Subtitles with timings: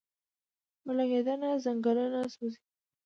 [0.83, 2.63] اورلګیدنه ځنګلونه سوځوي